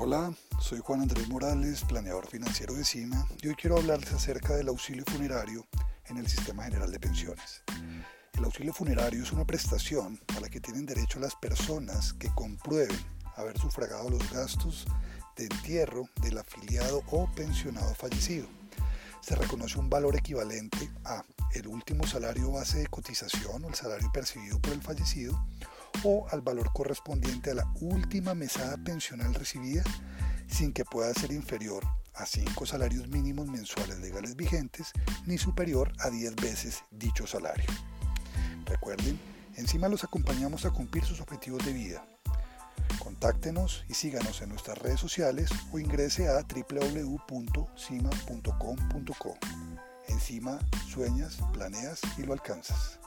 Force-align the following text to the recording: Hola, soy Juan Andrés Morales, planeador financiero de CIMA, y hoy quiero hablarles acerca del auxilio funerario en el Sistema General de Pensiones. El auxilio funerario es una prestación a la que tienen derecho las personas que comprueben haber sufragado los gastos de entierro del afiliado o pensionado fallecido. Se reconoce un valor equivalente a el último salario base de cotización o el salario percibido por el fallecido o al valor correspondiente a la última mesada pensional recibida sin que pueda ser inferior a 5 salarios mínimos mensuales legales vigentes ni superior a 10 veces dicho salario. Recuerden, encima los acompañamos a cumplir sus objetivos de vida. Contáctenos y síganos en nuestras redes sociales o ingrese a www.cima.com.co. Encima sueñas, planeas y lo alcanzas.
Hola, 0.00 0.32
soy 0.60 0.78
Juan 0.78 1.00
Andrés 1.00 1.28
Morales, 1.28 1.82
planeador 1.82 2.28
financiero 2.28 2.72
de 2.72 2.84
CIMA, 2.84 3.26
y 3.42 3.48
hoy 3.48 3.56
quiero 3.56 3.78
hablarles 3.78 4.12
acerca 4.12 4.54
del 4.54 4.68
auxilio 4.68 5.04
funerario 5.04 5.66
en 6.06 6.18
el 6.18 6.28
Sistema 6.28 6.62
General 6.62 6.92
de 6.92 7.00
Pensiones. 7.00 7.64
El 8.34 8.44
auxilio 8.44 8.72
funerario 8.72 9.24
es 9.24 9.32
una 9.32 9.44
prestación 9.44 10.20
a 10.36 10.40
la 10.40 10.48
que 10.48 10.60
tienen 10.60 10.86
derecho 10.86 11.18
las 11.18 11.34
personas 11.34 12.12
que 12.12 12.32
comprueben 12.36 12.96
haber 13.34 13.58
sufragado 13.58 14.08
los 14.08 14.30
gastos 14.30 14.86
de 15.36 15.46
entierro 15.46 16.08
del 16.22 16.38
afiliado 16.38 17.02
o 17.10 17.28
pensionado 17.32 17.92
fallecido. 17.96 18.46
Se 19.20 19.34
reconoce 19.34 19.80
un 19.80 19.90
valor 19.90 20.14
equivalente 20.14 20.92
a 21.04 21.24
el 21.54 21.66
último 21.66 22.06
salario 22.06 22.52
base 22.52 22.78
de 22.78 22.86
cotización 22.86 23.64
o 23.64 23.68
el 23.68 23.74
salario 23.74 24.12
percibido 24.12 24.60
por 24.60 24.74
el 24.74 24.80
fallecido 24.80 25.44
o 26.04 26.26
al 26.30 26.40
valor 26.40 26.72
correspondiente 26.72 27.50
a 27.50 27.54
la 27.54 27.70
última 27.80 28.34
mesada 28.34 28.76
pensional 28.78 29.34
recibida 29.34 29.82
sin 30.48 30.72
que 30.72 30.84
pueda 30.84 31.12
ser 31.14 31.32
inferior 31.32 31.84
a 32.14 32.26
5 32.26 32.66
salarios 32.66 33.08
mínimos 33.08 33.46
mensuales 33.46 33.98
legales 34.00 34.36
vigentes 34.36 34.92
ni 35.26 35.38
superior 35.38 35.92
a 36.00 36.10
10 36.10 36.36
veces 36.36 36.84
dicho 36.90 37.26
salario. 37.26 37.66
Recuerden, 38.66 39.18
encima 39.56 39.88
los 39.88 40.04
acompañamos 40.04 40.64
a 40.64 40.70
cumplir 40.70 41.04
sus 41.04 41.20
objetivos 41.20 41.64
de 41.64 41.72
vida. 41.72 42.04
Contáctenos 42.98 43.84
y 43.88 43.94
síganos 43.94 44.42
en 44.42 44.50
nuestras 44.50 44.78
redes 44.78 45.00
sociales 45.00 45.50
o 45.72 45.78
ingrese 45.78 46.28
a 46.28 46.42
www.cima.com.co. 46.42 49.38
Encima 50.08 50.58
sueñas, 50.88 51.38
planeas 51.52 52.00
y 52.16 52.22
lo 52.22 52.32
alcanzas. 52.32 52.98